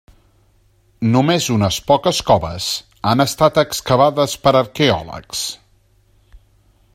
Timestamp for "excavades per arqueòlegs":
3.65-5.45